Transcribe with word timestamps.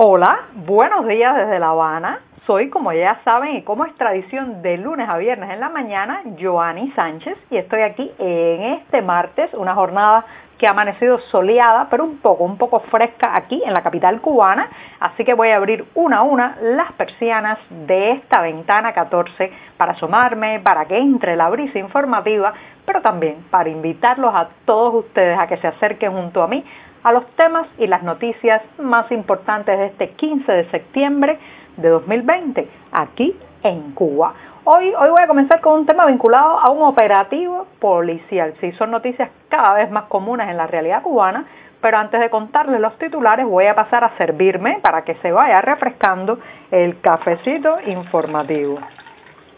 Hola, 0.00 0.42
buenos 0.54 1.08
días 1.08 1.34
desde 1.34 1.58
La 1.58 1.70
Habana. 1.70 2.20
Soy, 2.46 2.70
como 2.70 2.92
ya 2.92 3.20
saben 3.24 3.56
y 3.56 3.62
como 3.62 3.84
es 3.84 3.92
tradición 3.96 4.62
de 4.62 4.78
lunes 4.78 5.08
a 5.08 5.18
viernes 5.18 5.50
en 5.50 5.58
la 5.58 5.70
mañana, 5.70 6.22
Joanny 6.40 6.92
Sánchez 6.92 7.36
y 7.50 7.56
estoy 7.56 7.80
aquí 7.80 8.12
en 8.16 8.62
este 8.74 9.02
martes, 9.02 9.52
una 9.54 9.74
jornada 9.74 10.24
que 10.56 10.68
ha 10.68 10.70
amanecido 10.70 11.18
soleada, 11.32 11.88
pero 11.90 12.04
un 12.04 12.18
poco, 12.18 12.44
un 12.44 12.56
poco 12.58 12.78
fresca 12.78 13.34
aquí 13.34 13.60
en 13.66 13.74
la 13.74 13.82
capital 13.82 14.20
cubana, 14.20 14.68
así 15.00 15.24
que 15.24 15.34
voy 15.34 15.48
a 15.48 15.56
abrir 15.56 15.84
una 15.96 16.18
a 16.18 16.22
una 16.22 16.56
las 16.62 16.92
persianas 16.92 17.58
de 17.68 18.12
esta 18.12 18.40
ventana 18.40 18.92
14 18.92 19.50
para 19.76 19.92
asomarme, 19.94 20.60
para 20.60 20.84
que 20.84 20.96
entre 20.96 21.34
la 21.34 21.50
brisa 21.50 21.80
informativa, 21.80 22.54
pero 22.86 23.02
también 23.02 23.46
para 23.50 23.68
invitarlos 23.68 24.32
a 24.32 24.48
todos 24.64 25.06
ustedes 25.06 25.36
a 25.36 25.48
que 25.48 25.56
se 25.56 25.66
acerquen 25.66 26.12
junto 26.12 26.40
a 26.40 26.46
mí 26.46 26.64
a 27.02 27.12
los 27.12 27.26
temas 27.36 27.66
y 27.78 27.86
las 27.86 28.02
noticias 28.02 28.62
más 28.78 29.10
importantes 29.10 29.78
de 29.78 29.86
este 29.86 30.10
15 30.10 30.50
de 30.50 30.70
septiembre 30.70 31.38
de 31.76 31.88
2020 31.88 32.68
aquí 32.92 33.36
en 33.62 33.92
Cuba. 33.92 34.34
Hoy, 34.64 34.92
hoy 34.98 35.10
voy 35.10 35.22
a 35.22 35.26
comenzar 35.26 35.60
con 35.60 35.80
un 35.80 35.86
tema 35.86 36.06
vinculado 36.06 36.58
a 36.58 36.70
un 36.70 36.82
operativo 36.82 37.66
policial. 37.78 38.54
Sí, 38.60 38.72
son 38.72 38.90
noticias 38.90 39.30
cada 39.48 39.74
vez 39.74 39.90
más 39.90 40.04
comunes 40.04 40.48
en 40.48 40.56
la 40.56 40.66
realidad 40.66 41.02
cubana, 41.02 41.46
pero 41.80 41.96
antes 41.96 42.20
de 42.20 42.28
contarles 42.28 42.80
los 42.80 42.98
titulares 42.98 43.46
voy 43.46 43.66
a 43.66 43.74
pasar 43.74 44.04
a 44.04 44.16
servirme 44.18 44.80
para 44.82 45.02
que 45.02 45.14
se 45.16 45.32
vaya 45.32 45.60
refrescando 45.60 46.38
el 46.70 47.00
cafecito 47.00 47.78
informativo. 47.86 48.78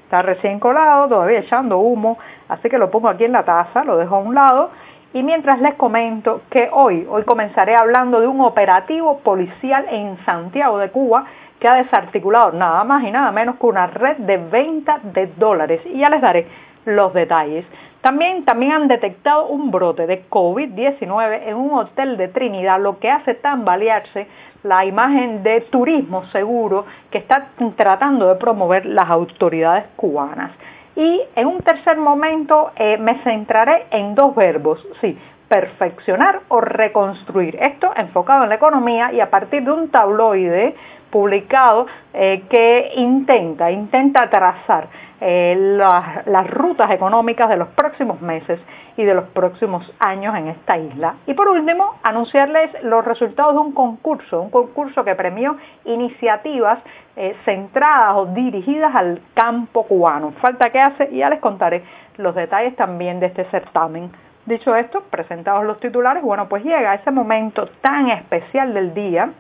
Está 0.05 0.23
recién 0.23 0.61
colado, 0.61 1.09
todavía 1.09 1.41
echando 1.41 1.79
humo, 1.79 2.19
así 2.49 2.69
que 2.69 2.79
lo 2.79 2.91
pongo 2.91 3.09
aquí 3.09 3.25
en 3.25 3.33
la 3.33 3.45
taza, 3.45 3.85
lo 3.85 3.97
dejo 3.97 4.17
a 4.17 4.19
un 4.19 4.35
lado 4.35 4.71
y 5.13 5.23
mientras 5.23 5.61
les 5.61 5.75
comento 5.75 6.43
que 6.51 6.69
hoy, 6.73 7.07
hoy 7.11 7.25
comenzaré 7.25 7.75
hablando 7.75 8.21
de 8.21 8.29
un 8.29 8.41
operativo 8.41 9.19
policial 9.19 9.87
en 9.91 10.17
Santiago 10.25 10.79
de 10.79 10.91
Cuba 10.91 11.27
que 11.59 11.67
ha 11.67 11.75
desarticulado 11.75 12.53
nada 12.53 12.85
más 12.85 13.05
y 13.05 13.11
nada 13.11 13.33
menos 13.33 13.57
que 13.57 13.67
una 13.67 13.89
red 13.89 14.19
de 14.19 14.37
venta 14.37 15.01
de 15.03 15.27
dólares. 15.37 15.81
Y 15.85 15.99
ya 15.99 16.11
les 16.11 16.21
daré 16.21 16.47
los 16.85 17.13
detalles. 17.13 17.67
También, 18.01 18.45
también 18.45 18.73
han 18.73 18.89
detectado 18.89 19.49
un 19.49 19.71
brote 19.71 20.07
de 20.07 20.25
COVID-19 20.31 21.41
en 21.45 21.57
un 21.57 21.79
hotel 21.79 22.17
de 22.17 22.29
Trinidad, 22.29 22.81
lo 22.81 22.99
que 22.99 23.11
hace 23.11 23.35
tambalearse 23.35 24.27
la 24.63 24.85
imagen 24.87 25.43
de 25.43 25.63
turismo 25.63 26.25
seguro 26.27 26.87
que 27.11 27.19
están 27.19 27.49
tratando 27.77 28.29
de 28.29 28.37
promover 28.37 28.87
las 28.87 29.11
autoridades 29.11 29.85
cubanas. 29.97 30.53
Y 31.01 31.23
en 31.35 31.47
un 31.47 31.61
tercer 31.61 31.97
momento 31.97 32.73
eh, 32.77 32.99
me 32.99 33.23
centraré 33.23 33.87
en 33.91 34.15
dos 34.15 34.37
verbos, 34.37 34.87
sí, 35.01 35.19
perfeccionar 35.49 36.43
o 36.49 36.61
reconstruir. 36.61 37.57
Esto 37.59 37.91
enfocado 37.97 38.43
en 38.43 38.51
la 38.51 38.57
economía 38.57 39.11
y 39.11 39.21
a 39.21 39.31
partir 39.31 39.65
de 39.65 39.73
un 39.73 39.89
tabloide 39.89 40.75
publicado 41.11 41.87
eh, 42.13 42.43
que 42.51 42.93
intenta, 42.97 43.71
intenta 43.71 44.29
trazar 44.29 44.89
eh, 45.21 45.55
las, 45.57 46.51
rutas 46.51 46.91
económicas 46.91 47.49
de 47.49 47.57
los 47.57 47.69
próximos 47.69 48.21
meses 48.23 48.59
y 48.97 49.05
de 49.05 49.15
los 49.15 49.29
próximos 49.29 49.91
años 49.99 50.35
en 50.35 50.49
esta 50.49 50.79
isla. 50.79 51.17
Y 51.27 51.35
por 51.35 51.49
último, 51.49 51.95
anunciarles 52.03 52.71
los 52.83 53.05
resultados 53.05 53.55
de 53.55 53.61
un 53.61 53.73
concurso, 53.73 54.41
un 54.41 54.51
concurso 54.51 55.05
que 55.05 55.15
premió 55.15 55.57
iniciativas 55.85 56.79
eh, 57.17 57.37
centradas 57.45 58.17
o 58.17 58.27
dirigidas 58.27 58.95
al 58.95 59.21
campo 59.35 59.85
cubano. 59.85 60.33
Falta 60.41 60.71
que 60.71 60.81
hace 60.81 61.09
y 61.13 61.19
ya 61.19 61.29
les 61.29 61.41
contaré 61.41 61.85
los 62.17 62.35
detalles 62.35 62.75
también 62.77 63.21
de 63.21 63.27
este 63.27 63.45
certamen. 63.45 64.11
Dicho 64.47 64.75
esto, 64.75 65.03
presentados 65.11 65.65
los 65.65 65.79
titulares, 65.81 66.23
bueno, 66.23 66.49
pues 66.49 66.65
llega 66.65 66.95
ese 66.95 67.11
momento 67.11 67.67
tan 67.83 68.09
especial 68.09 68.73
del 68.73 68.95
día 68.95 69.31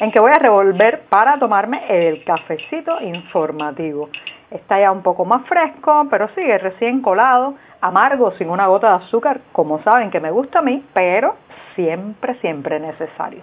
en 0.00 0.10
que 0.10 0.20
voy 0.20 0.32
a 0.32 0.38
revolver 0.38 1.02
para 1.08 1.38
tomarme 1.38 1.82
el 1.88 2.24
cafecito 2.24 3.00
informativo. 3.00 4.08
Está 4.50 4.80
ya 4.80 4.92
un 4.92 5.02
poco 5.02 5.24
más 5.24 5.46
fresco, 5.46 6.06
pero 6.10 6.28
sigue 6.34 6.58
recién 6.58 7.00
colado, 7.00 7.54
amargo, 7.80 8.32
sin 8.32 8.50
una 8.50 8.66
gota 8.66 8.90
de 8.90 9.04
azúcar, 9.04 9.40
como 9.52 9.82
saben 9.82 10.10
que 10.10 10.20
me 10.20 10.30
gusta 10.30 10.58
a 10.58 10.62
mí, 10.62 10.84
pero 10.92 11.36
siempre, 11.74 12.34
siempre 12.40 12.78
necesario. 12.78 13.42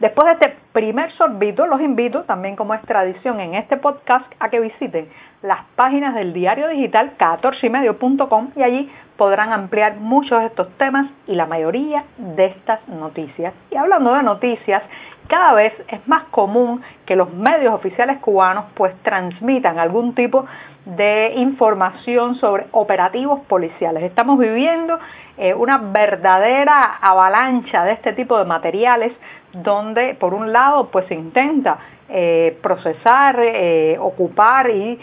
Después 0.00 0.26
de 0.26 0.32
este 0.32 0.56
primer 0.72 1.12
sorbito, 1.12 1.66
los 1.66 1.78
invito, 1.82 2.22
también 2.22 2.56
como 2.56 2.72
es 2.72 2.80
tradición 2.82 3.38
en 3.38 3.54
este 3.54 3.76
podcast, 3.76 4.24
a 4.38 4.48
que 4.48 4.58
visiten 4.58 5.10
las 5.42 5.60
páginas 5.76 6.14
del 6.14 6.32
diario 6.32 6.68
digital 6.68 7.12
14ymedio.com 7.18 8.52
y 8.56 8.62
allí 8.62 8.90
podrán 9.18 9.52
ampliar 9.52 9.96
muchos 9.96 10.40
de 10.40 10.46
estos 10.46 10.70
temas 10.78 11.10
y 11.26 11.34
la 11.34 11.44
mayoría 11.44 12.04
de 12.16 12.46
estas 12.46 12.88
noticias. 12.88 13.52
Y 13.70 13.76
hablando 13.76 14.14
de 14.14 14.22
noticias, 14.22 14.82
cada 15.30 15.54
vez 15.54 15.72
es 15.88 16.06
más 16.08 16.24
común 16.24 16.82
que 17.06 17.14
los 17.14 17.32
medios 17.32 17.72
oficiales 17.72 18.18
cubanos 18.18 18.64
pues 18.74 18.92
transmitan 19.02 19.78
algún 19.78 20.14
tipo 20.14 20.44
de 20.84 21.34
información 21.36 22.34
sobre 22.34 22.66
operativos 22.72 23.40
policiales. 23.46 24.02
Estamos 24.02 24.38
viviendo 24.38 24.98
eh, 25.38 25.54
una 25.54 25.78
verdadera 25.78 26.98
avalancha 27.00 27.84
de 27.84 27.92
este 27.92 28.12
tipo 28.12 28.36
de 28.38 28.44
materiales 28.44 29.12
donde 29.52 30.14
por 30.14 30.34
un 30.34 30.52
lado 30.52 30.88
pues 30.90 31.06
se 31.06 31.14
intenta 31.14 31.78
eh, 32.08 32.58
procesar, 32.60 33.38
eh, 33.40 33.96
ocupar 34.00 34.68
y 34.68 34.98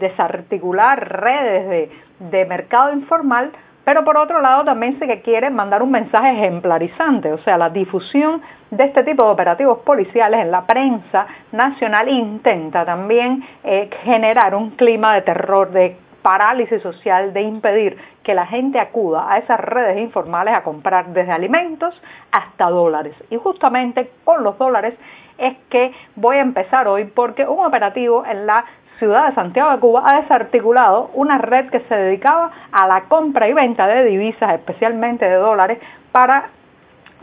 desarticular 0.00 1.20
redes 1.20 1.90
de 2.18 2.46
mercado 2.46 2.90
informal, 2.92 3.52
pero 3.88 4.04
por 4.04 4.18
otro 4.18 4.42
lado 4.42 4.64
también 4.64 4.98
se 4.98 5.22
quiere 5.22 5.48
mandar 5.48 5.82
un 5.82 5.90
mensaje 5.90 6.32
ejemplarizante, 6.32 7.32
o 7.32 7.38
sea, 7.38 7.56
la 7.56 7.70
difusión 7.70 8.42
de 8.70 8.84
este 8.84 9.02
tipo 9.02 9.24
de 9.24 9.30
operativos 9.30 9.78
policiales 9.78 10.40
en 10.40 10.50
la 10.50 10.66
prensa 10.66 11.26
nacional 11.52 12.06
intenta 12.10 12.84
también 12.84 13.42
eh, 13.64 13.88
generar 14.02 14.54
un 14.54 14.72
clima 14.72 15.14
de 15.14 15.22
terror, 15.22 15.70
de 15.70 15.96
parálisis 16.20 16.82
social, 16.82 17.32
de 17.32 17.40
impedir 17.40 17.96
que 18.22 18.34
la 18.34 18.44
gente 18.44 18.78
acuda 18.78 19.32
a 19.32 19.38
esas 19.38 19.58
redes 19.58 19.96
informales 19.96 20.52
a 20.52 20.64
comprar 20.64 21.06
desde 21.14 21.32
alimentos 21.32 21.98
hasta 22.30 22.68
dólares. 22.68 23.14
Y 23.30 23.38
justamente 23.38 24.10
con 24.24 24.44
los 24.44 24.58
dólares 24.58 24.92
es 25.38 25.56
que 25.70 25.94
voy 26.14 26.36
a 26.36 26.42
empezar 26.42 26.88
hoy 26.88 27.06
porque 27.06 27.46
un 27.46 27.64
operativo 27.64 28.22
en 28.26 28.44
la 28.44 28.66
ciudad 28.98 29.28
de 29.28 29.34
Santiago 29.34 29.70
de 29.70 29.78
Cuba 29.78 30.02
ha 30.04 30.20
desarticulado 30.20 31.10
una 31.14 31.38
red 31.38 31.70
que 31.70 31.80
se 31.80 31.94
dedicaba 31.94 32.50
a 32.72 32.86
la 32.86 33.02
compra 33.02 33.48
y 33.48 33.52
venta 33.52 33.86
de 33.86 34.04
divisas, 34.04 34.54
especialmente 34.54 35.24
de 35.24 35.36
dólares, 35.36 35.78
para 36.12 36.50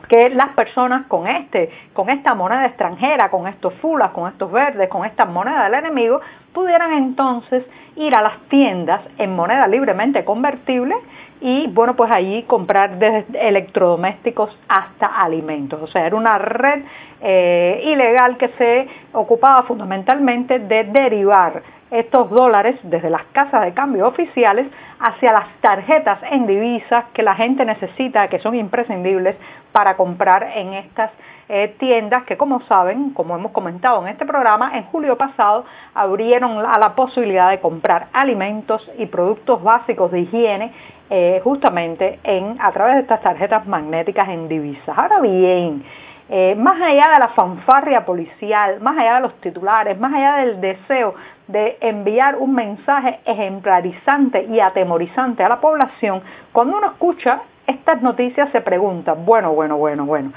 que 0.07 0.29
las 0.29 0.49
personas 0.49 1.07
con 1.07 1.27
este, 1.27 1.69
con 1.93 2.09
esta 2.09 2.35
moneda 2.35 2.65
extranjera, 2.65 3.29
con 3.29 3.47
estos 3.47 3.73
fulas, 3.75 4.11
con 4.11 4.31
estos 4.31 4.51
verdes, 4.51 4.87
con 4.89 5.05
esta 5.05 5.25
moneda 5.25 5.63
del 5.63 5.73
enemigo, 5.75 6.21
pudieran 6.53 6.93
entonces 6.93 7.65
ir 7.95 8.13
a 8.15 8.21
las 8.21 8.39
tiendas 8.49 9.01
en 9.17 9.35
moneda 9.35 9.67
libremente 9.67 10.23
convertible 10.23 10.95
y 11.41 11.67
bueno, 11.67 11.95
pues 11.95 12.11
allí 12.11 12.43
comprar 12.43 12.97
desde 12.97 13.47
electrodomésticos 13.47 14.57
hasta 14.67 15.07
alimentos. 15.07 15.81
O 15.81 15.87
sea, 15.87 16.05
era 16.05 16.15
una 16.15 16.37
red 16.37 16.83
eh, 17.21 17.81
ilegal 17.85 18.37
que 18.37 18.49
se 18.49 18.87
ocupaba 19.13 19.63
fundamentalmente 19.63 20.59
de 20.59 20.85
derivar 20.85 21.61
estos 21.91 22.29
dólares 22.29 22.77
desde 22.83 23.09
las 23.09 23.23
casas 23.31 23.63
de 23.63 23.73
cambio 23.73 24.07
oficiales 24.07 24.67
hacia 24.99 25.31
las 25.31 25.47
tarjetas 25.61 26.19
en 26.31 26.47
divisas 26.47 27.05
que 27.13 27.21
la 27.21 27.35
gente 27.35 27.63
necesita, 27.63 28.27
que 28.27 28.39
son 28.39 28.55
imprescindibles 28.55 29.35
para 29.71 29.95
comprar 29.95 30.51
en 30.55 30.73
estas 30.73 31.11
eh, 31.47 31.75
tiendas 31.77 32.23
que, 32.23 32.37
como 32.37 32.61
saben, 32.61 33.11
como 33.11 33.35
hemos 33.35 33.51
comentado 33.51 34.01
en 34.01 34.07
este 34.07 34.25
programa, 34.25 34.75
en 34.75 34.83
julio 34.85 35.15
pasado 35.15 35.65
abrieron 35.93 36.65
a 36.65 36.79
la 36.79 36.95
posibilidad 36.95 37.51
de 37.51 37.59
comprar 37.59 38.07
alimentos 38.13 38.89
y 38.97 39.05
productos 39.05 39.61
básicos 39.61 40.11
de 40.11 40.21
higiene 40.21 40.73
eh, 41.09 41.39
justamente 41.43 42.19
en, 42.23 42.57
a 42.59 42.71
través 42.71 42.95
de 42.95 43.01
estas 43.01 43.21
tarjetas 43.21 43.67
magnéticas 43.67 44.27
en 44.29 44.47
divisas. 44.47 44.97
Ahora 44.97 45.19
bien, 45.19 45.83
eh, 46.29 46.55
más 46.55 46.81
allá 46.81 47.09
de 47.13 47.19
la 47.19 47.27
fanfarria 47.29 48.03
policial, 48.05 48.79
más 48.81 48.97
allá 48.97 49.15
de 49.15 49.21
los 49.21 49.33
titulares, 49.41 49.99
más 49.99 50.11
allá 50.13 50.37
del 50.37 50.59
deseo 50.59 51.13
de 51.47 51.77
enviar 51.81 52.37
un 52.37 52.55
mensaje 52.55 53.19
ejemplarizante 53.25 54.45
y 54.45 54.59
atemorizante 54.59 55.43
a 55.43 55.49
la 55.49 55.61
población, 55.61 56.21
cuando 56.51 56.77
uno 56.77 56.87
escucha 56.87 57.41
estas 57.67 58.01
noticias 58.01 58.51
se 58.51 58.61
pregunta, 58.61 59.13
bueno, 59.13 59.53
bueno, 59.53 59.77
bueno, 59.77 60.05
bueno, 60.05 60.31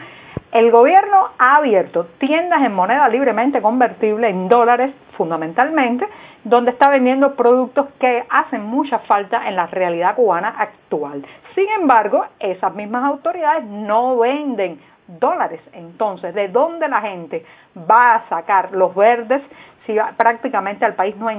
el 0.53 0.71
gobierno 0.71 1.29
ha 1.39 1.57
abierto 1.57 2.07
tiendas 2.19 2.63
en 2.63 2.75
moneda 2.75 3.09
libremente 3.09 3.61
convertible 3.61 4.29
en 4.29 4.49
dólares 4.49 4.95
fundamentalmente, 5.17 6.07
donde 6.45 6.71
está 6.71 6.89
vendiendo 6.89 7.35
productos 7.35 7.89
que 8.01 8.25
hacen 8.31 8.65
mucha 8.65 9.01
falta 9.01 9.49
en 9.49 9.57
la 9.57 9.67
realidad 9.67 10.15
cubana 10.15 10.55
actual. 10.57 11.27
Sin 11.55 11.69
embargo, 11.69 12.25
esas 12.39 12.75
mismas 12.75 13.05
autoridades 13.05 13.65
no 13.65 14.19
venden 14.19 14.81
dólares. 15.07 15.61
Entonces, 15.73 16.35
¿de 16.35 16.49
dónde 16.49 16.89
la 16.89 17.01
gente 17.01 17.45
va 17.91 18.15
a 18.15 18.29
sacar 18.29 18.73
los 18.73 18.95
verdes 18.95 19.43
si 19.89 19.97
prácticamente 20.19 20.85
al 20.85 20.95
país 20.95 21.17
no, 21.17 21.31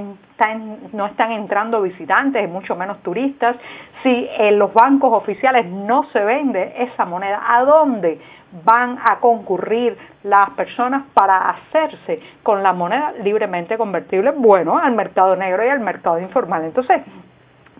están 1.06 1.30
entrando 1.30 1.80
visitantes, 1.80 2.50
mucho 2.50 2.74
menos 2.74 2.98
turistas? 2.98 3.54
Si 4.02 4.28
en 4.38 4.58
los 4.58 4.74
bancos 4.74 5.12
oficiales 5.12 5.66
no 5.66 6.04
se 6.12 6.18
vende 6.18 6.74
esa 6.76 7.04
moneda, 7.04 7.40
¿a 7.46 7.64
dónde 7.64 8.20
van 8.64 8.98
a 9.04 9.20
concurrir 9.20 9.96
las 10.24 10.50
personas 10.50 11.04
para 11.14 11.48
hacerse 11.48 12.20
con 12.42 12.64
la 12.64 12.72
moneda 12.72 13.12
libremente 13.22 13.78
convertible? 13.78 14.32
Bueno, 14.32 14.76
al 14.76 14.96
mercado 14.96 15.36
negro 15.36 15.64
y 15.64 15.68
al 15.68 15.78
mercado 15.78 16.18
informal. 16.18 16.64
Entonces, 16.64 17.02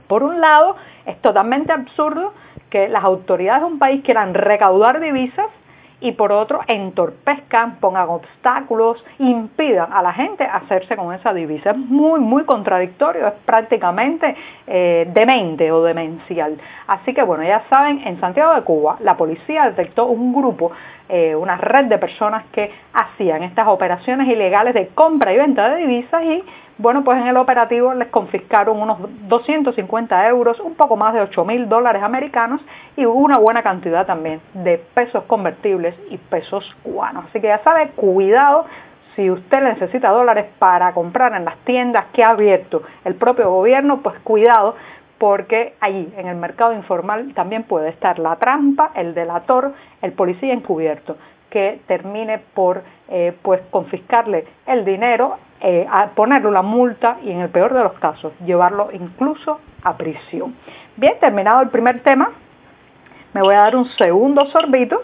por 0.06 0.22
un 0.22 0.40
lado, 0.40 0.76
es 1.05 1.20
totalmente 1.20 1.72
absurdo 1.72 2.32
que 2.70 2.88
las 2.88 3.02
autoridades 3.02 3.62
de 3.62 3.67
un 3.67 3.81
país 3.81 4.05
quieran 4.05 4.34
recaudar 4.34 5.00
divisas 5.00 5.49
y 6.00 6.12
por 6.12 6.32
otro 6.32 6.61
entorpezcan, 6.67 7.76
pongan 7.76 8.08
obstáculos, 8.08 9.05
impidan 9.19 9.93
a 9.93 10.02
la 10.02 10.12
gente 10.12 10.44
hacerse 10.44 10.97
con 10.97 11.14
esa 11.14 11.32
divisa. 11.32 11.70
Es 11.70 11.76
muy, 11.76 12.20
muy 12.20 12.44
contradictorio, 12.44 13.26
es 13.26 13.35
prácticamente 13.44 14.35
eh, 14.67 15.08
demente 15.12 15.70
o 15.70 15.82
demencial. 15.82 16.58
Así 16.87 17.12
que 17.14 17.23
bueno, 17.23 17.44
ya 17.44 17.62
saben, 17.69 18.02
en 18.06 18.19
Santiago 18.20 18.55
de 18.55 18.62
Cuba 18.62 18.97
la 19.00 19.17
policía 19.17 19.67
detectó 19.67 20.06
un 20.06 20.32
grupo, 20.32 20.73
eh, 21.08 21.35
una 21.35 21.56
red 21.56 21.87
de 21.87 21.99
personas 21.99 22.44
que 22.53 22.70
hacían 22.93 23.43
estas 23.43 23.69
operaciones 23.69 24.29
ilegales 24.29 24.75
de 24.75 24.88
compra 24.88 25.32
y 25.32 25.37
venta 25.37 25.69
de 25.70 25.87
divisas 25.87 26.23
y 26.25 26.43
bueno, 26.81 27.05
pues 27.05 27.21
en 27.21 27.27
el 27.27 27.37
operativo 27.37 27.93
les 27.93 28.09
confiscaron 28.09 28.81
unos 28.81 28.99
250 29.29 30.29
euros, 30.29 30.59
un 30.61 30.75
poco 30.75 30.97
más 30.97 31.12
de 31.12 31.21
8 31.21 31.44
mil 31.44 31.69
dólares 31.69 32.03
americanos 32.03 32.62
y 32.97 33.05
una 33.05 33.37
buena 33.37 33.62
cantidad 33.62 34.06
también 34.06 34.41
de 34.55 34.79
pesos 34.94 35.25
convertibles 35.25 35.94
y 36.09 36.17
pesos 36.17 36.75
cubanos. 36.82 37.27
Así 37.29 37.41
que 37.41 37.49
ya 37.49 37.62
sabe, 37.62 37.91
cuidado 37.91 38.65
si 39.15 39.31
usted 39.31 39.62
necesita 39.62 40.09
dólares 40.09 40.47
para 40.59 40.94
comprar 40.94 41.35
en 41.35 41.44
las 41.44 41.59
tiendas 41.59 42.06
que 42.15 42.25
ha 42.25 42.31
abierto 42.31 42.82
el 43.05 43.15
propio 43.15 43.50
gobierno, 43.50 43.99
pues 43.99 44.19
cuidado 44.21 44.75
porque 45.19 45.75
allí 45.81 46.11
en 46.17 46.29
el 46.29 46.37
mercado 46.37 46.73
informal 46.73 47.35
también 47.35 47.65
puede 47.65 47.91
estar 47.91 48.19
la 48.19 48.37
trampa, 48.37 48.93
el 48.94 49.12
delator, 49.12 49.75
el 50.00 50.12
policía 50.12 50.55
encubierto 50.55 51.17
que 51.50 51.81
termine 51.87 52.38
por 52.38 52.82
eh, 53.08 53.37
pues 53.43 53.61
confiscarle 53.70 54.47
el 54.67 54.85
dinero, 54.85 55.38
eh, 55.61 55.87
ponerle 56.14 56.50
la 56.50 56.62
multa 56.62 57.19
y 57.23 57.31
en 57.31 57.41
el 57.41 57.50
peor 57.50 57.75
de 57.75 57.82
los 57.82 57.94
casos 57.94 58.32
llevarlo 58.44 58.88
incluso 58.93 59.61
a 59.82 59.97
prisión. 59.97 60.55
Bien, 60.97 61.14
terminado 61.20 61.61
el 61.62 61.69
primer 61.69 62.02
tema, 62.02 62.31
me 63.35 63.43
voy 63.43 63.55
a 63.55 63.61
dar 63.61 63.76
un 63.76 63.87
segundo 63.91 64.47
sorbito 64.47 65.02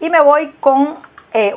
y 0.00 0.08
me 0.10 0.20
voy 0.20 0.52
con 0.60 0.96
eh, 1.32 1.54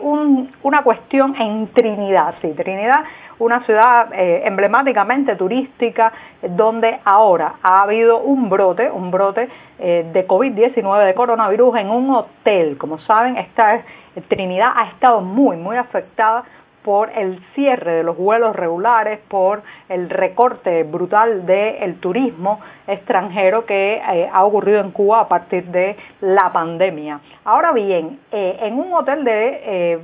una 0.64 0.84
cuestión 0.84 1.36
en 1.40 1.68
Trinidad. 1.70 2.36
Sí, 2.42 2.50
Trinidad 2.50 3.04
una 3.42 3.64
ciudad 3.66 4.14
eh, 4.14 4.44
emblemáticamente 4.46 5.36
turística 5.36 6.14
donde 6.44 7.00
ahora 7.04 7.56
ha 7.64 7.82
habido 7.82 8.20
un 8.20 8.50
brote, 8.50 8.90
un 8.92 9.10
brote 9.10 9.50
eh, 9.80 10.08
de 10.14 10.28
COVID-19, 10.28 11.06
de 11.06 11.14
coronavirus 11.16 11.78
en 11.78 11.90
un 11.90 12.12
hotel. 12.12 12.78
Como 12.78 13.00
saben, 13.00 13.38
esta 13.38 13.84
Trinidad 14.28 14.74
ha 14.76 14.90
estado 14.90 15.22
muy, 15.22 15.58
muy 15.58 15.76
afectada 15.78 16.44
por 16.84 17.10
el 17.16 17.40
cierre 17.56 17.94
de 17.94 18.04
los 18.04 18.16
vuelos 18.16 18.56
regulares, 18.56 19.20
por 19.28 19.64
el 19.90 20.10
recorte 20.10 20.84
brutal 20.84 21.46
del 21.46 21.96
turismo 22.00 22.60
extranjero 22.86 23.66
que 23.66 24.02
eh, 24.08 24.30
ha 24.32 24.44
ocurrido 24.44 24.82
en 24.82 24.92
Cuba 24.92 25.22
a 25.22 25.28
partir 25.28 25.66
de 25.66 25.96
la 26.22 26.52
pandemia. 26.52 27.20
Ahora 27.44 27.72
bien, 27.72 28.20
en 28.32 28.74
un 28.76 28.94
hotel 28.94 29.24
de 29.24 30.00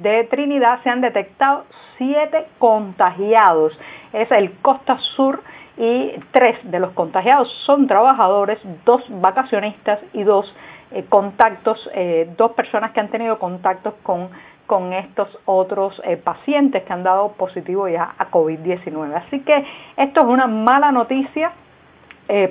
de 0.00 0.24
Trinidad 0.24 0.82
se 0.82 0.90
han 0.90 1.00
detectado 1.00 1.64
siete 1.98 2.46
contagiados. 2.58 3.78
Es 4.12 4.30
el 4.30 4.52
Costa 4.60 4.98
Sur 5.16 5.42
y 5.76 6.12
tres 6.32 6.58
de 6.70 6.78
los 6.78 6.92
contagiados 6.92 7.50
son 7.64 7.86
trabajadores, 7.86 8.58
dos 8.84 9.02
vacacionistas 9.20 10.00
y 10.12 10.22
dos 10.22 10.54
eh, 10.90 11.04
contactos, 11.08 11.90
eh, 11.94 12.30
dos 12.36 12.52
personas 12.52 12.92
que 12.92 13.00
han 13.00 13.08
tenido 13.08 13.38
contactos 13.38 13.94
con, 14.02 14.28
con 14.66 14.92
estos 14.92 15.28
otros 15.46 16.00
eh, 16.04 16.18
pacientes 16.18 16.82
que 16.82 16.92
han 16.92 17.02
dado 17.02 17.32
positivo 17.32 17.88
ya 17.88 18.14
a 18.18 18.30
COVID-19. 18.30 19.14
Así 19.14 19.40
que 19.40 19.64
esto 19.96 20.20
es 20.20 20.26
una 20.26 20.46
mala 20.46 20.92
noticia 20.92 21.52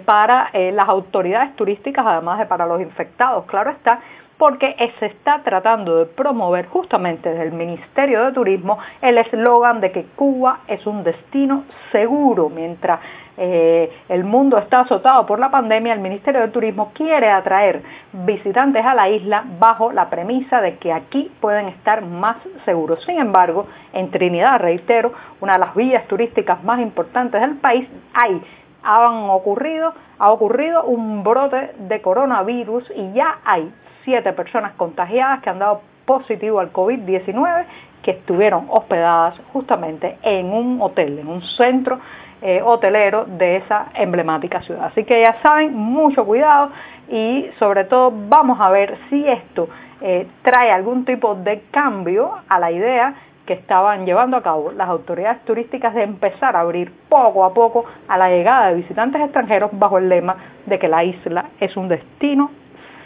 para 0.06 0.52
las 0.54 0.88
autoridades 0.88 1.56
turísticas, 1.56 2.06
además 2.06 2.38
de 2.38 2.46
para 2.46 2.68
los 2.68 2.82
infectados, 2.82 3.46
claro 3.46 3.72
está, 3.72 4.00
porque 4.42 4.76
se 4.98 5.06
está 5.06 5.44
tratando 5.44 5.98
de 5.98 6.08
promover 6.08 6.66
justamente 6.66 7.30
desde 7.30 7.44
el 7.44 7.52
Ministerio 7.52 8.26
de 8.26 8.32
Turismo 8.32 8.80
el 9.00 9.20
eslogan 9.20 9.82
de 9.82 9.92
que 9.92 10.06
Cuba 10.16 10.62
es 10.68 10.88
un 10.88 11.04
destino 11.04 11.66
seguro, 11.92 12.50
mientras 12.50 13.02
eh, 13.38 13.92
el 14.10 14.24
mundo 14.24 14.58
está 14.58 14.80
azotado 14.80 15.28
por 15.28 15.38
la 15.38 15.52
pandemia, 15.52 15.94
el 15.94 16.00
Ministerio 16.00 16.42
de 16.42 16.48
Turismo 16.48 16.92
quiere 16.96 17.30
atraer 17.30 17.84
visitantes 18.14 18.84
a 18.84 18.96
la 18.96 19.10
isla 19.10 19.44
bajo 19.60 19.92
la 19.92 20.10
premisa 20.10 20.60
de 20.60 20.78
que 20.78 20.92
aquí 20.92 21.32
pueden 21.40 21.68
estar 21.68 22.02
más 22.02 22.38
seguros. 22.66 23.04
Sin 23.06 23.20
embargo, 23.20 23.68
en 23.94 24.10
Trinidad, 24.10 24.60
reitero, 24.60 25.14
una 25.40 25.54
de 25.54 25.60
las 25.60 25.76
vías 25.76 26.08
turísticas 26.08 26.64
más 26.64 26.80
importantes 26.80 27.40
del 27.40 27.58
país, 27.58 27.88
hay 28.16 28.42
han 28.84 29.30
ocurrido, 29.30 29.94
ha 30.18 30.32
ocurrido 30.32 30.84
un 30.86 31.24
brote 31.24 31.76
de 31.78 32.02
coronavirus 32.02 32.92
y 32.96 33.14
ya 33.14 33.38
hay 33.46 33.72
siete 34.04 34.34
personas 34.34 34.74
contagiadas 34.74 35.42
que 35.42 35.50
han 35.50 35.60
dado 35.60 35.82
positivo 36.06 36.60
al 36.60 36.74
COVID-19 36.74 37.66
que 38.04 38.12
estuvieron 38.12 38.66
hospedadas 38.70 39.40
justamente 39.54 40.18
en 40.24 40.52
un 40.52 40.82
hotel, 40.82 41.20
en 41.20 41.28
un 41.28 41.42
centro 41.42 42.00
eh, 42.42 42.62
hotelero 42.64 43.26
de 43.26 43.58
esa 43.58 43.88
emblemática 43.94 44.62
ciudad. 44.64 44.86
Así 44.86 45.04
que 45.04 45.22
ya 45.22 45.40
saben, 45.42 45.76
mucho 45.76 46.26
cuidado 46.26 46.72
y 47.10 47.48
sobre 47.60 47.86
todo 47.86 48.12
vamos 48.12 48.60
a 48.60 48.70
ver 48.72 48.98
si 49.10 49.28
esto 49.28 49.70
eh, 50.02 50.28
trae 50.42 50.72
algún 50.72 51.06
tipo 51.06 51.36
de 51.36 51.62
cambio 51.70 52.32
a 52.50 52.60
la 52.60 52.72
idea 52.72 53.14
que 53.46 53.54
estaban 53.54 54.06
llevando 54.06 54.38
a 54.38 54.42
cabo 54.42 54.72
las 54.72 54.90
autoridades 54.90 55.42
turísticas 55.46 55.94
de 55.94 56.04
empezar 56.04 56.56
a 56.56 56.62
abrir 56.62 56.92
poco 57.10 57.44
a 57.44 57.54
poco 57.54 57.86
a 58.08 58.18
la 58.18 58.30
llegada 58.30 58.70
de 58.70 58.76
visitantes 58.76 59.22
extranjeros 59.22 59.70
bajo 59.74 59.98
el 59.98 60.10
lema 60.10 60.36
de 60.66 60.80
que 60.80 60.88
la 60.88 61.04
isla 61.04 61.46
es 61.60 61.76
un 61.78 61.88
destino 61.88 62.50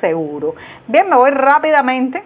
seguro. 0.02 0.56
Bien, 0.88 1.10
me 1.10 1.16
voy 1.16 1.32
rápidamente 1.32 2.24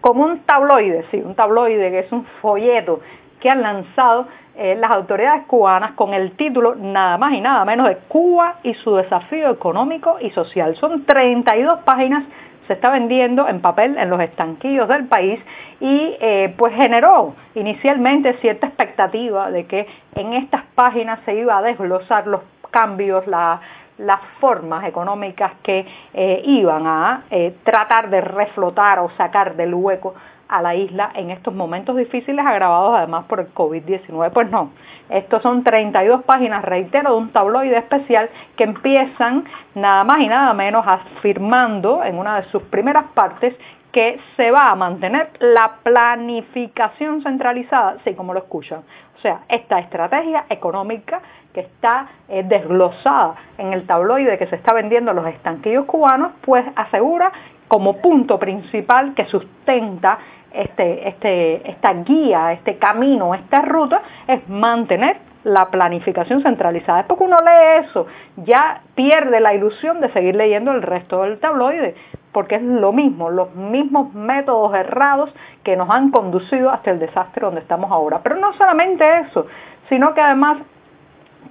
con 0.00 0.18
un 0.18 0.40
tabloide, 0.40 1.04
sí, 1.10 1.22
un 1.24 1.34
tabloide 1.34 1.90
que 1.90 2.00
es 2.00 2.12
un 2.12 2.24
folleto 2.40 3.00
que 3.40 3.48
han 3.50 3.62
lanzado 3.62 4.26
eh, 4.54 4.74
las 4.78 4.90
autoridades 4.90 5.44
cubanas 5.46 5.92
con 5.92 6.12
el 6.12 6.32
título 6.32 6.74
nada 6.74 7.16
más 7.16 7.32
y 7.32 7.40
nada 7.40 7.64
menos 7.64 7.88
de 7.88 7.96
Cuba 8.08 8.56
y 8.62 8.74
su 8.74 8.94
desafío 8.96 9.50
económico 9.50 10.18
y 10.20 10.30
social. 10.30 10.76
Son 10.76 11.04
32 11.06 11.80
páginas, 11.80 12.24
se 12.66 12.74
está 12.74 12.90
vendiendo 12.90 13.48
en 13.48 13.60
papel 13.60 13.96
en 13.96 14.10
los 14.10 14.20
estanquillos 14.20 14.88
del 14.88 15.06
país 15.06 15.40
y 15.80 16.16
eh, 16.20 16.54
pues 16.58 16.74
generó 16.74 17.34
inicialmente 17.54 18.34
cierta 18.40 18.66
expectativa 18.66 19.50
de 19.50 19.66
que 19.66 19.86
en 20.14 20.34
estas 20.34 20.64
páginas 20.74 21.20
se 21.24 21.34
iba 21.34 21.56
a 21.56 21.62
desglosar 21.62 22.26
los 22.26 22.42
cambios, 22.70 23.26
la, 23.26 23.60
las 23.98 24.20
formas 24.40 24.84
económicas 24.84 25.52
que 25.62 25.86
eh, 26.14 26.42
iban 26.44 26.86
a 26.86 27.24
eh, 27.30 27.54
tratar 27.64 28.10
de 28.10 28.20
reflotar 28.20 28.98
o 28.98 29.10
sacar 29.16 29.56
del 29.56 29.74
hueco 29.74 30.14
a 30.48 30.60
la 30.60 30.74
isla 30.74 31.10
en 31.14 31.30
estos 31.30 31.54
momentos 31.54 31.96
difíciles 31.96 32.44
agravados 32.44 32.94
además 32.94 33.24
por 33.24 33.40
el 33.40 33.54
COVID-19. 33.54 34.32
Pues 34.32 34.50
no, 34.50 34.70
estos 35.08 35.42
son 35.42 35.64
32 35.64 36.24
páginas, 36.24 36.62
reitero, 36.62 37.12
de 37.12 37.16
un 37.16 37.30
tabloide 37.30 37.78
especial 37.78 38.28
que 38.56 38.64
empiezan 38.64 39.44
nada 39.74 40.04
más 40.04 40.20
y 40.20 40.28
nada 40.28 40.52
menos 40.52 40.86
afirmando 40.86 42.04
en 42.04 42.18
una 42.18 42.40
de 42.40 42.48
sus 42.50 42.62
primeras 42.64 43.04
partes 43.14 43.54
que 43.92 44.18
se 44.36 44.50
va 44.50 44.70
a 44.70 44.74
mantener 44.74 45.30
la 45.38 45.76
planificación 45.82 47.22
centralizada, 47.22 47.96
sí, 48.04 48.14
como 48.14 48.32
lo 48.32 48.40
escuchan. 48.40 48.80
O 49.16 49.20
sea, 49.20 49.42
esta 49.48 49.78
estrategia 49.78 50.46
económica 50.48 51.20
que 51.52 51.60
está 51.60 52.08
eh, 52.28 52.42
desglosada 52.42 53.34
en 53.58 53.72
el 53.72 53.86
tabloide 53.86 54.38
que 54.38 54.46
se 54.46 54.56
está 54.56 54.72
vendiendo 54.72 55.12
los 55.12 55.26
estanquillos 55.26 55.84
cubanos, 55.86 56.32
pues 56.42 56.64
asegura 56.76 57.32
como 57.68 57.98
punto 57.98 58.38
principal 58.38 59.14
que 59.14 59.24
sustenta 59.26 60.18
este, 60.52 61.08
este, 61.08 61.70
esta 61.70 61.94
guía, 61.94 62.52
este 62.52 62.76
camino, 62.76 63.34
esta 63.34 63.62
ruta, 63.62 64.02
es 64.26 64.46
mantener 64.48 65.16
la 65.44 65.70
planificación 65.70 66.42
centralizada. 66.42 66.98
Después 66.98 67.18
que 67.18 67.24
uno 67.24 67.40
lee 67.40 67.86
eso, 67.86 68.06
ya 68.36 68.82
pierde 68.94 69.40
la 69.40 69.54
ilusión 69.54 70.00
de 70.00 70.12
seguir 70.12 70.36
leyendo 70.36 70.72
el 70.72 70.82
resto 70.82 71.22
del 71.22 71.38
tabloide, 71.38 71.94
porque 72.32 72.56
es 72.56 72.62
lo 72.62 72.92
mismo, 72.92 73.30
los 73.30 73.54
mismos 73.54 74.14
métodos 74.14 74.74
errados 74.74 75.34
que 75.64 75.76
nos 75.76 75.90
han 75.90 76.10
conducido 76.10 76.70
hasta 76.70 76.90
el 76.90 76.98
desastre 76.98 77.44
donde 77.44 77.60
estamos 77.60 77.90
ahora. 77.90 78.20
Pero 78.22 78.36
no 78.36 78.52
solamente 78.54 79.04
eso, 79.20 79.46
sino 79.88 80.14
que 80.14 80.20
además 80.20 80.58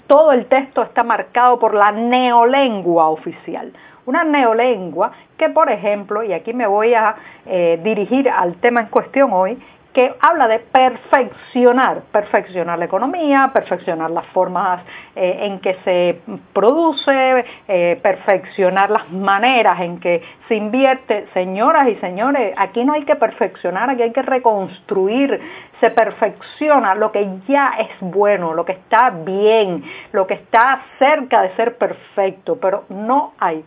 todo 0.08 0.32
el 0.32 0.46
texto 0.48 0.82
está 0.82 1.04
marcado 1.04 1.60
por 1.60 1.74
la 1.74 1.92
neolengua 1.92 3.10
oficial. 3.10 3.72
una 4.06 4.24
neolengua 4.24 5.12
que, 5.38 5.50
por 5.50 5.72
ejemplo, 5.72 6.24
y 6.24 6.34
aquí 6.34 6.54
me 6.54 6.66
voy 6.66 6.94
a 6.96 7.16
eh, 7.46 7.80
dirigir 7.84 8.28
al 8.30 8.56
tema 8.56 8.82
en 8.82 8.88
cuestión 8.88 9.32
hoy, 9.32 9.62
que 9.94 10.16
habla 10.22 10.48
de 10.48 10.60
perfeccionar, 10.60 12.04
perfeccionar 12.12 12.80
la 12.80 12.86
economía, 12.86 13.52
perfeccionar 13.54 14.10
las 14.12 14.26
formas 14.28 14.84
eh, 15.16 15.40
en 15.42 15.60
que 15.60 15.76
se 15.84 16.22
produce, 16.54 17.46
eh, 17.68 18.00
perfeccionar 18.02 18.90
las 18.90 19.10
maneras 19.12 19.82
en 19.82 20.00
que 20.00 20.22
se 20.48 20.56
invierte. 20.56 21.28
Señoras 21.34 21.90
y 21.90 21.96
señores, 21.96 22.54
aquí 22.58 22.86
no 22.86 22.94
hay 22.94 23.04
que 23.04 23.16
perfeccionar, 23.16 23.90
aquí 23.90 24.04
hay 24.04 24.12
que 24.12 24.22
reconstruir, 24.22 25.40
se 25.80 25.90
perfecciona 25.90 26.96
lo 26.96 27.12
que 27.12 27.28
ya 27.48 27.74
es 27.80 27.90
bueno, 28.00 28.54
lo 28.54 28.64
que 28.64 28.74
está 28.74 29.10
bien, 29.10 29.84
lo 30.14 30.26
que 30.26 30.36
está 30.36 30.84
cerca 31.00 31.42
de 31.42 31.56
ser 31.56 31.78
perfecto, 31.78 32.58
pero 32.62 32.86
no 32.90 33.34
hay 33.40 33.66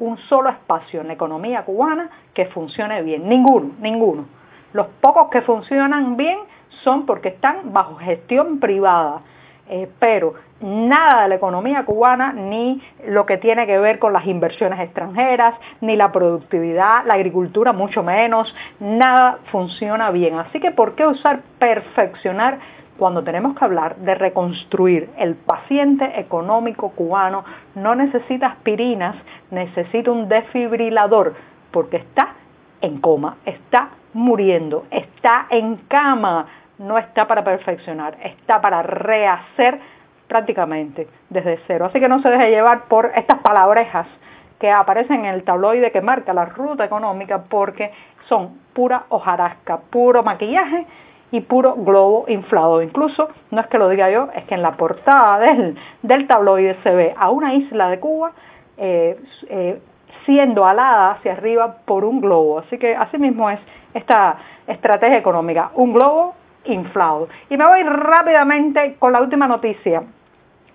un 0.00 0.18
solo 0.18 0.50
espacio 0.50 1.00
en 1.00 1.06
la 1.06 1.12
economía 1.14 1.64
cubana 1.64 2.10
que 2.34 2.46
funcione 2.46 3.02
bien, 3.02 3.28
ninguno, 3.28 3.70
ninguno. 3.80 4.41
Los 4.72 4.86
pocos 5.00 5.28
que 5.30 5.42
funcionan 5.42 6.16
bien 6.16 6.38
son 6.82 7.06
porque 7.06 7.28
están 7.28 7.72
bajo 7.72 7.96
gestión 7.96 8.58
privada. 8.58 9.20
Eh, 9.68 9.88
pero 9.98 10.34
nada 10.60 11.22
de 11.22 11.28
la 11.28 11.34
economía 11.36 11.84
cubana, 11.84 12.32
ni 12.32 12.82
lo 13.06 13.26
que 13.26 13.38
tiene 13.38 13.66
que 13.66 13.78
ver 13.78 13.98
con 13.98 14.12
las 14.12 14.26
inversiones 14.26 14.80
extranjeras, 14.80 15.54
ni 15.80 15.96
la 15.96 16.12
productividad, 16.12 17.04
la 17.06 17.14
agricultura 17.14 17.72
mucho 17.72 18.02
menos, 18.02 18.54
nada 18.80 19.38
funciona 19.50 20.10
bien. 20.10 20.38
Así 20.38 20.60
que, 20.60 20.72
¿por 20.72 20.94
qué 20.94 21.06
usar 21.06 21.42
perfeccionar 21.58 22.58
cuando 22.98 23.22
tenemos 23.22 23.56
que 23.56 23.64
hablar 23.64 23.96
de 23.96 24.14
reconstruir 24.14 25.10
el 25.16 25.36
paciente 25.36 26.20
económico 26.20 26.90
cubano? 26.90 27.44
No 27.74 27.94
necesita 27.94 28.48
aspirinas, 28.48 29.16
necesita 29.50 30.10
un 30.10 30.28
desfibrilador, 30.28 31.34
porque 31.70 31.98
está 31.98 32.34
en 32.82 33.00
coma, 33.00 33.38
está 33.46 33.90
muriendo, 34.12 34.84
está 34.90 35.46
en 35.48 35.76
cama, 35.88 36.46
no 36.78 36.98
está 36.98 37.26
para 37.26 37.42
perfeccionar, 37.42 38.16
está 38.22 38.60
para 38.60 38.82
rehacer 38.82 39.80
prácticamente 40.28 41.08
desde 41.30 41.58
cero. 41.66 41.86
Así 41.86 42.00
que 42.00 42.08
no 42.08 42.20
se 42.20 42.28
deje 42.28 42.50
llevar 42.50 42.84
por 42.84 43.12
estas 43.14 43.38
palabrejas 43.38 44.06
que 44.58 44.70
aparecen 44.70 45.24
en 45.24 45.34
el 45.34 45.44
tabloide 45.44 45.90
que 45.90 46.00
marca 46.00 46.32
la 46.32 46.44
ruta 46.44 46.84
económica 46.84 47.44
porque 47.48 47.92
son 48.28 48.58
pura 48.72 49.04
hojarasca, 49.08 49.78
puro 49.90 50.22
maquillaje 50.22 50.86
y 51.30 51.40
puro 51.40 51.74
globo 51.74 52.26
inflado. 52.28 52.82
Incluso, 52.82 53.28
no 53.50 53.60
es 53.60 53.66
que 53.68 53.78
lo 53.78 53.88
diga 53.88 54.10
yo, 54.10 54.28
es 54.34 54.44
que 54.44 54.54
en 54.54 54.62
la 54.62 54.72
portada 54.72 55.38
del, 55.40 55.76
del 56.02 56.26
tabloide 56.26 56.76
se 56.82 56.90
ve 56.90 57.14
a 57.16 57.30
una 57.30 57.54
isla 57.54 57.90
de 57.90 58.00
Cuba 58.00 58.32
eh, 58.76 59.18
eh, 59.48 59.80
siendo 60.26 60.66
alada 60.66 61.12
hacia 61.12 61.32
arriba 61.32 61.76
por 61.84 62.04
un 62.04 62.20
globo. 62.20 62.60
Así 62.60 62.78
que 62.78 62.94
así 62.94 63.18
mismo 63.18 63.50
es 63.50 63.60
esta 63.94 64.36
estrategia 64.66 65.18
económica, 65.18 65.70
un 65.74 65.92
globo 65.92 66.34
inflado. 66.64 67.28
Y 67.50 67.56
me 67.56 67.66
voy 67.66 67.82
rápidamente 67.82 68.96
con 68.98 69.12
la 69.12 69.20
última 69.20 69.46
noticia. 69.46 70.02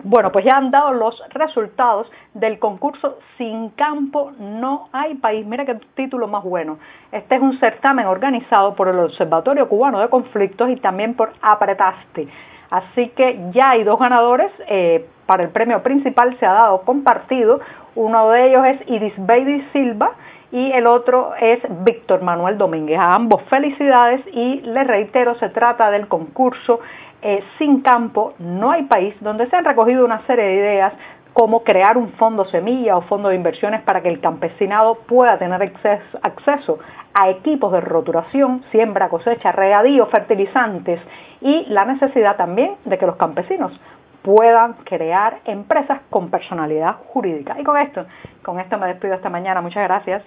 Bueno, 0.04 0.30
pues 0.30 0.44
ya 0.44 0.56
han 0.56 0.70
dado 0.70 0.92
los 0.92 1.20
resultados 1.30 2.10
del 2.32 2.60
concurso 2.60 3.18
Sin 3.36 3.70
Campo 3.70 4.30
No 4.38 4.88
Hay 4.92 5.16
País. 5.16 5.44
Mira 5.44 5.64
qué 5.64 5.74
título 5.94 6.28
más 6.28 6.44
bueno. 6.44 6.78
Este 7.10 7.34
es 7.34 7.42
un 7.42 7.58
certamen 7.58 8.06
organizado 8.06 8.76
por 8.76 8.86
el 8.86 8.98
Observatorio 9.00 9.68
Cubano 9.68 9.98
de 9.98 10.08
Conflictos 10.08 10.70
y 10.70 10.76
también 10.76 11.14
por 11.14 11.32
Apretaste. 11.42 12.28
Así 12.70 13.08
que 13.08 13.40
ya 13.50 13.70
hay 13.70 13.82
dos 13.82 13.98
ganadores. 13.98 14.52
Eh, 14.68 15.04
para 15.26 15.42
el 15.42 15.50
premio 15.50 15.82
principal 15.82 16.38
se 16.38 16.46
ha 16.46 16.52
dado 16.52 16.82
compartido. 16.82 17.60
Uno 17.98 18.30
de 18.30 18.46
ellos 18.46 18.64
es 18.64 18.88
Iris 18.88 19.14
Baby 19.16 19.66
Silva 19.72 20.12
y 20.52 20.70
el 20.70 20.86
otro 20.86 21.32
es 21.40 21.58
Víctor 21.82 22.22
Manuel 22.22 22.56
Domínguez. 22.56 22.96
A 22.96 23.16
ambos 23.16 23.42
felicidades 23.50 24.20
y 24.32 24.60
les 24.60 24.86
reitero, 24.86 25.34
se 25.34 25.48
trata 25.48 25.90
del 25.90 26.06
concurso 26.06 26.78
eh, 27.22 27.42
Sin 27.58 27.80
Campo, 27.80 28.34
No 28.38 28.70
hay 28.70 28.84
País, 28.84 29.16
donde 29.18 29.50
se 29.50 29.56
han 29.56 29.64
recogido 29.64 30.04
una 30.04 30.24
serie 30.28 30.44
de 30.44 30.54
ideas 30.54 30.92
como 31.32 31.64
crear 31.64 31.98
un 31.98 32.12
fondo 32.12 32.44
semilla 32.44 32.96
o 32.96 33.00
fondo 33.02 33.30
de 33.30 33.34
inversiones 33.34 33.82
para 33.82 34.00
que 34.00 34.10
el 34.10 34.20
campesinado 34.20 34.94
pueda 35.08 35.36
tener 35.36 35.60
acceso 36.22 36.78
a 37.14 37.30
equipos 37.30 37.72
de 37.72 37.80
roturación, 37.80 38.62
siembra, 38.70 39.08
cosecha, 39.08 39.50
regadío, 39.50 40.06
fertilizantes 40.06 41.00
y 41.40 41.66
la 41.68 41.84
necesidad 41.84 42.36
también 42.36 42.76
de 42.84 42.96
que 42.96 43.06
los 43.06 43.16
campesinos 43.16 43.72
puedan 44.28 44.74
crear 44.84 45.40
empresas 45.46 46.02
con 46.10 46.28
personalidad 46.28 46.96
jurídica. 47.06 47.58
Y 47.58 47.64
con 47.64 47.78
esto, 47.78 48.04
con 48.42 48.60
esto 48.60 48.76
me 48.76 48.86
despido 48.86 49.14
esta 49.14 49.30
mañana. 49.30 49.62
Muchas 49.62 49.84
gracias. 49.84 50.22